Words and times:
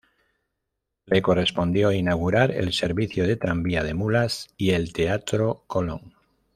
Le 1.05 1.21
correspondió 1.21 1.91
inaugurar 1.91 2.49
el 2.49 2.73
servicio 2.73 3.27
de 3.27 3.35
tranvía 3.35 3.83
de 3.83 3.93
mulas 3.93 4.47
y 4.57 4.71
el 4.71 4.93
Teatro 4.93 5.61
Colón. 5.67 6.15